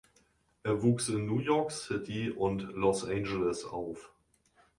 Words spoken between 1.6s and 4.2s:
City und Los Angeles auf.